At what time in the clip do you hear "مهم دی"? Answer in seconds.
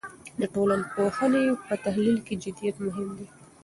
2.85-3.27